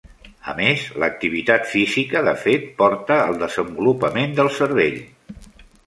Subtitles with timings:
[0.51, 5.03] A més, l'activitat física, de fet, porta al desenvolupament del cervell.